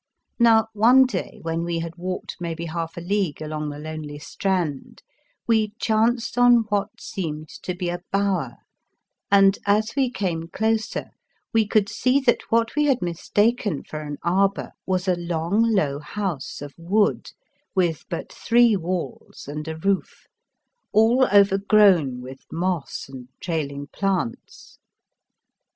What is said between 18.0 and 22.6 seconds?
but three walls and a roof, all overgrown with